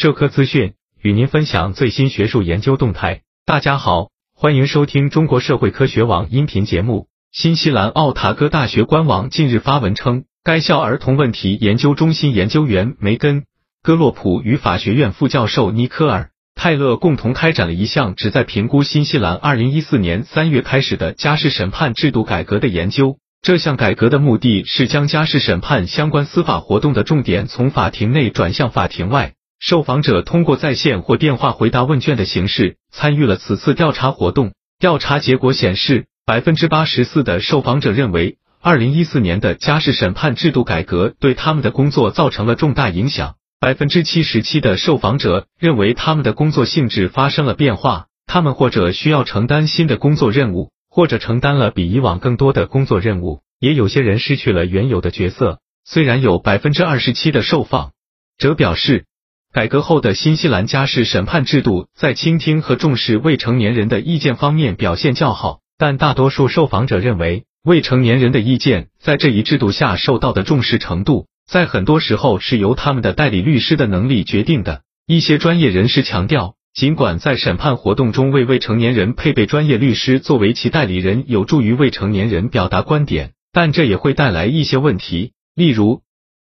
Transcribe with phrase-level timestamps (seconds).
[0.00, 0.72] 社科资讯
[1.02, 3.20] 与您分享最新学术研究动态。
[3.44, 7.08] 大家好，欢迎收听中国社会科学网音频节目。
[7.32, 13.42] 新西兰奥塔哥大学官网近日发文称，该校儿童问题研究中心研究员梅根·
[13.82, 16.22] 戈洛普与法学院副教授尼科尔·
[16.54, 23.18] 泰勒共同开展了一项旨在评估新西兰2014年3月开始的家事审判制度改革的研究。
[23.42, 29.34] 这项改革的目的是将家事审判相关司法活动的重点从法庭内转向法庭外。
[29.60, 34.52] 受访者通过在线或电话回答问卷的形式参与了此次调查活动。
[34.78, 43.36] 调查结果显示，百分之八十四的受访者认为，二零一四年的家事审判制度改革对他们的工作造成了重大影响。
[43.60, 50.70] 百分之七十七的受访者认为他们的工作性质发生了变化，他们或者需要承担新的工作任务。
[50.92, 55.60] 或者承担了比以往更多的工作任务，也有些人失去了原有的角色。
[55.84, 57.92] 虽然有百分之二十七的受访
[58.38, 59.04] 者表示，
[59.52, 74.82] 改革后的新西兰家事审判制度在倾听和重视未成年人的意见方面表现较好，但大多数受访者认为，未成年人的意见在这一制度下受到的重视程度，在很多时候是由他们的代理律师的能力决定的。
[75.06, 76.54] 一些专业人士强调。
[76.72, 86.02] 尽管在审判活动中为未成年人配备专业律师作为其代理人有助于未成年人表达观点，但这也会带来一些问题，例如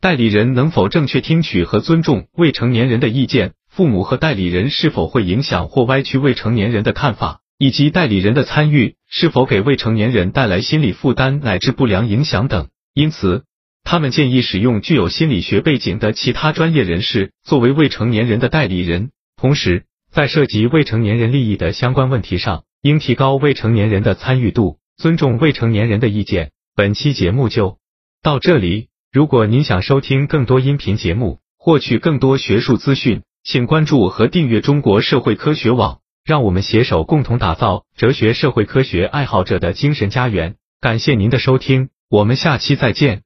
[0.00, 12.68] 代理人能否正确听取和尊重未成年人的意见，父母和代理人是否会影响或歪曲未成年人的看法，以及代理人的参与是否给未成年人带来心理负担乃至不良影响等。
[12.92, 13.44] 因此，
[13.82, 19.84] 他们建议使用具有心理学背景的其他专业人士作为未成年人的代理人，同时。
[20.14, 26.52] 在涉及未成年人利益的相关问题上，应提高未成年人的参与度，尊重未成年人的意见。
[26.76, 27.78] 本期节目就
[28.22, 28.90] 到这里。
[29.14, 36.00] 如果您想收听更多音频节目，获取更多学术资讯，请关注和订阅中国社会科学网。
[36.24, 40.56] 让我们携手共同打造哲学社会科学爱好者的精神家园。
[40.80, 43.23] 感谢您的收听，我们下期再见。